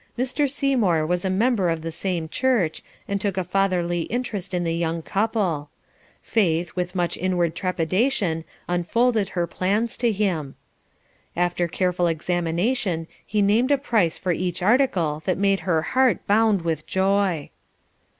[0.17, 0.49] Mr.
[0.49, 4.73] Seymour was a member of the same church, and took a fatherly interest in the
[4.73, 5.69] young couple.
[6.23, 10.55] Faith, with much inward trepidation, unfolded her plans to him.
[11.35, 16.63] After careful examination he named a price for each article that made her heart bound
[16.63, 17.51] with joy.